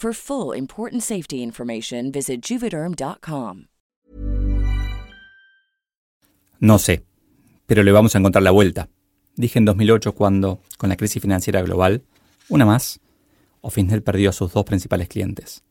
[0.00, 3.64] For full important safety information, visit juvederm.com.
[6.60, 7.02] No sé,
[7.66, 8.88] pero le vamos a encontrar la vuelta.
[9.34, 12.04] Dije en 2008 cuando, con la crisis financiera global,
[12.48, 13.00] una más,
[13.60, 15.64] Ofinsnet perdió a sus dos principales clientes,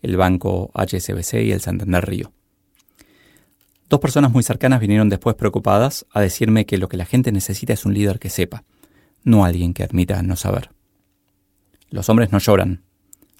[0.00, 2.32] el banco HSBC y el Santander Río.
[3.90, 7.74] Dos personas muy cercanas vinieron después preocupadas a decirme que lo que la gente necesita
[7.74, 8.64] es un líder que sepa,
[9.22, 10.70] no alguien que admita no saber.
[11.90, 12.85] Los hombres no lloran,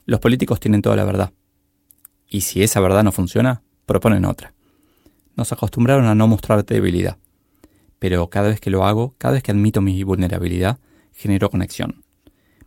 [0.06, 1.32] los políticos tienen toda la verdad.
[2.28, 4.54] Y si esa verdad no funciona, proponen otra.
[5.36, 7.18] Nos acostumbraron a no mostrar debilidad.
[7.98, 10.78] Pero cada vez que lo hago, cada vez que admito mi vulnerabilidad,
[11.12, 12.04] genero conexión.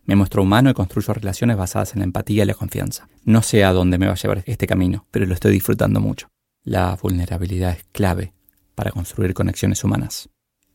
[0.04, 3.08] Me muestro humano y construyo relaciones basadas en la empatía y la confianza.
[3.24, 6.28] No sé a dónde me va a llevar este camino, pero lo estoy disfrutando mucho.
[6.62, 8.34] La vulnerabilidad es clave
[8.74, 10.28] para construir conexiones humanas.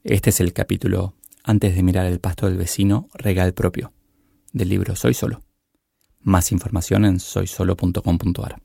[0.03, 3.93] Este es el capítulo Antes de mirar el pasto del vecino, regal propio,
[4.51, 5.41] del libro Soy Solo.
[6.25, 8.55] Más información en soysolo.com.ar.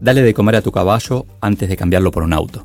[0.00, 2.64] Dale de comer a tu caballo antes de cambiarlo por un auto.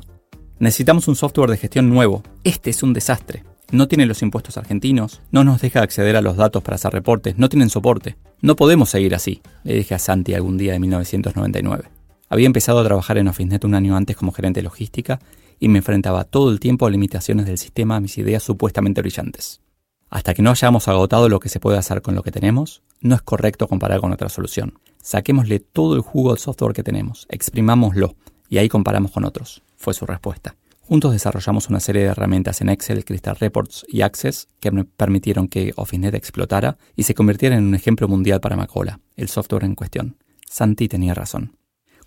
[0.58, 2.24] Necesitamos un software de gestión nuevo.
[2.42, 3.44] Este es un desastre.
[3.70, 7.38] No tiene los impuestos argentinos, no nos deja acceder a los datos para hacer reportes,
[7.38, 8.16] no tienen soporte.
[8.42, 11.84] No podemos seguir así, le dije a Santi algún día de 1999.
[12.28, 15.20] Había empezado a trabajar en OfficeNet un año antes como gerente logística
[15.60, 19.60] y me enfrentaba todo el tiempo a limitaciones del sistema a mis ideas supuestamente brillantes.
[20.10, 23.14] Hasta que no hayamos agotado lo que se puede hacer con lo que tenemos, no
[23.14, 24.78] es correcto comparar con otra solución.
[25.00, 28.16] Saquémosle todo el jugo al software que tenemos, exprimámoslo
[28.48, 30.56] y ahí comparamos con otros, fue su respuesta.
[30.80, 35.72] Juntos desarrollamos una serie de herramientas en Excel, Crystal Reports y Access que permitieron que
[35.76, 40.16] OfficeNet explotara y se convirtiera en un ejemplo mundial para Macola, el software en cuestión.
[40.44, 41.56] Santi tenía razón.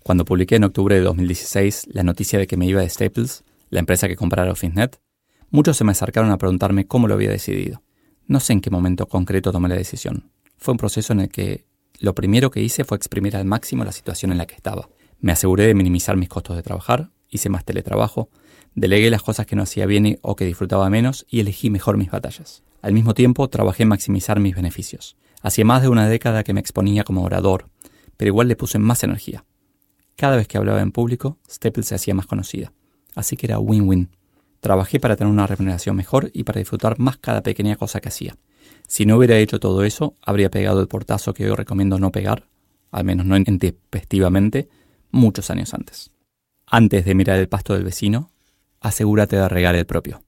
[0.02, 3.80] Cuando publiqué en octubre de 2016 la noticia de que me iba de Staples, la
[3.80, 5.00] empresa que comprara OfficeNet,
[5.48, 7.80] muchos se me acercaron a preguntarme cómo lo había decidido.
[8.26, 10.30] No sé en qué momento concreto tomé la decisión.
[10.56, 11.66] Fue un proceso en el que
[12.00, 14.88] lo primero que hice fue exprimir al máximo la situación en la que estaba.
[15.20, 18.30] Me aseguré de minimizar mis costos de trabajar, hice más teletrabajo,
[18.74, 22.10] delegué las cosas que no hacía bien o que disfrutaba menos y elegí mejor mis
[22.10, 22.62] batallas.
[22.82, 25.16] Al mismo tiempo, trabajé en maximizar mis beneficios.
[25.42, 27.68] Hacía más de una década que me exponía como orador,
[28.16, 29.44] pero igual le puse más energía.
[30.16, 32.72] Cada vez que hablaba en público, Staples se hacía más conocida.
[33.14, 34.10] Así que era win-win.
[34.64, 38.38] Trabajé para tener una remuneración mejor y para disfrutar más cada pequeña cosa que hacía.
[38.88, 42.48] Si no hubiera hecho todo eso, habría pegado el portazo que hoy recomiendo no pegar,
[42.90, 44.70] al menos no intempestivamente,
[45.10, 46.12] muchos años antes.
[46.64, 48.30] Antes de mirar el pasto del vecino,
[48.80, 50.22] asegúrate de regar el propio.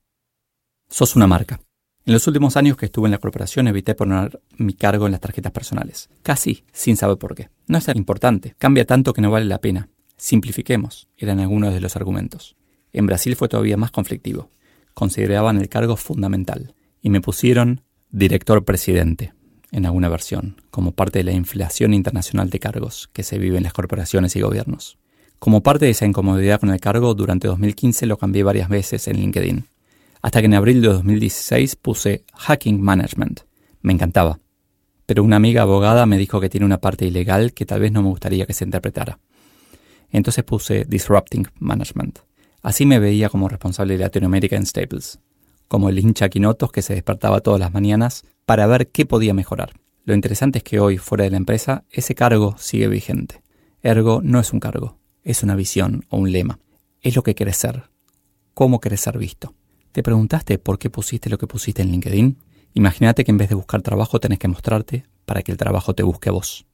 [0.90, 1.58] Sos una marca.
[2.04, 5.22] En los últimos años que estuve en la corporación evité poner mi cargo en las
[5.22, 7.48] tarjetas personales, casi sin saber por qué.
[7.68, 9.88] No es tan importante, cambia tanto que no vale la pena.
[10.18, 12.54] Simplifiquemos, eran algunos de los argumentos.
[12.96, 14.48] En Brasil fue todavía más conflictivo.
[14.94, 19.34] Consideraban el cargo fundamental y me pusieron director presidente
[19.70, 23.64] en alguna versión, como parte de la inflación internacional de cargos que se vive en
[23.64, 24.96] las corporaciones y gobiernos.
[25.38, 29.18] Como parte de esa incomodidad con el cargo, durante 2015 lo cambié varias veces en
[29.18, 29.66] LinkedIn,
[30.22, 33.40] hasta que en abril de 2016 puse Hacking Management.
[33.82, 34.40] Me encantaba.
[35.04, 38.02] Pero una amiga abogada me dijo que tiene una parte ilegal que tal vez no
[38.02, 39.18] me gustaría que se interpretara.
[40.10, 42.20] Entonces puse Disrupting Management.
[42.66, 45.20] Así me veía como responsable de Latinoamérica en Staples,
[45.68, 49.74] como el hincha quinotos que se despertaba todas las mañanas para ver qué podía mejorar.
[50.04, 53.40] Lo interesante es que hoy, fuera de la empresa, ese cargo sigue vigente.
[53.84, 56.58] Ergo no es un cargo, es una visión o un lema.
[57.02, 57.84] Es lo que querés ser,
[58.52, 59.54] cómo querés ser visto.
[59.92, 62.36] ¿Te preguntaste por qué pusiste lo que pusiste en LinkedIn?
[62.74, 66.02] Imagínate que en vez de buscar trabajo tenés que mostrarte para que el trabajo te
[66.02, 66.66] busque a vos.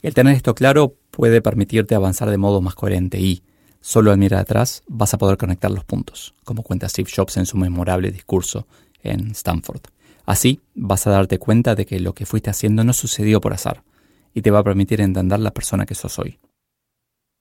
[0.00, 3.42] El tener esto claro puede permitirte avanzar de modo más coherente y,
[3.86, 7.44] Solo al mirar atrás vas a poder conectar los puntos, como cuenta Steve Jobs en
[7.44, 8.66] su memorable discurso
[9.02, 9.82] en Stanford.
[10.24, 13.84] Así vas a darte cuenta de que lo que fuiste haciendo no sucedió por azar
[14.32, 16.38] y te va a permitir entender la persona que sos hoy.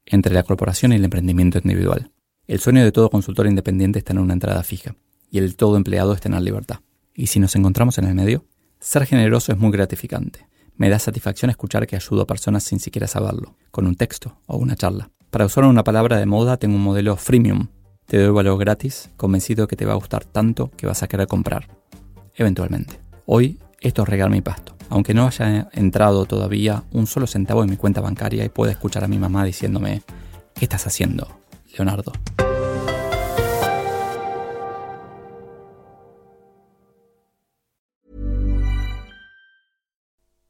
[0.06, 2.12] Entre la corporación y el emprendimiento individual.
[2.46, 4.98] El sueño de todo consultor independiente está en una entrada fija
[5.32, 6.82] y el todo empleado es tener libertad.
[7.16, 8.44] ¿Y si nos encontramos en el medio?
[8.82, 10.46] Ser generoso es muy gratificante.
[10.76, 14.58] Me da satisfacción escuchar que ayudo a personas sin siquiera saberlo, con un texto o
[14.58, 15.10] una charla.
[15.34, 17.70] Para usar una palabra de moda tengo un modelo freemium.
[18.06, 21.26] Te doy valor gratis, convencido que te va a gustar tanto que vas a querer
[21.26, 21.70] comprar.
[22.36, 23.00] Eventualmente.
[23.26, 24.76] Hoy esto es regar mi pasto.
[24.90, 29.06] Aunque no haya entrado todavía un solo centavo en mi cuenta bancaria y pueda escuchar
[29.06, 30.04] a mi mamá diciéndome,
[30.54, 31.28] ¿qué estás haciendo,
[31.76, 32.12] Leonardo?